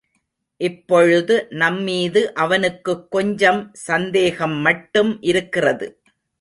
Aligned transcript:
இப்பொழுது 0.61 1.47
நம்மீது 1.49 2.33
அவனுக்குக் 2.33 3.11
கொஞ்சம் 3.11 3.69
சந்தேகம் 3.73 4.57
மட்டும் 4.59 5.21
இருக்கிறது. 5.21 6.01